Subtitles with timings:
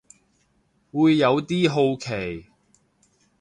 [0.91, 2.47] 會有啲好奇